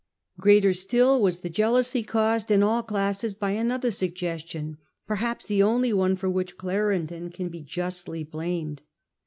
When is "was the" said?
1.21-1.47